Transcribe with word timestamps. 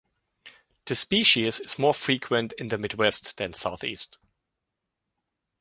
The 0.85 0.95
species 0.95 1.59
is 1.59 1.77
more 1.77 1.93
frequent 1.93 2.53
in 2.53 2.69
the 2.69 2.79
midwest 2.79 3.37
than 3.37 3.53
southeast. 3.53 4.17